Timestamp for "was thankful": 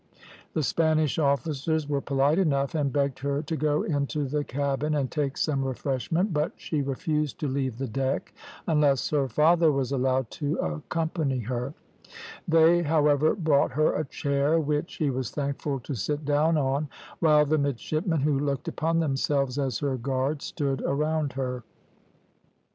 15.11-15.79